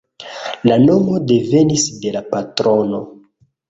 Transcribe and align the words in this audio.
La 0.69 0.77
nomo 0.85 1.21
devenis 1.33 1.87
de 2.01 2.17
la 2.19 2.27
patrono. 2.35 3.09